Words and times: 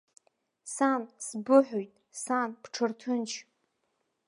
Сан, 0.73 1.01
сбыҳәоит, 1.25 1.91
сан, 2.21 2.49
бҽырҭынч! 2.61 3.31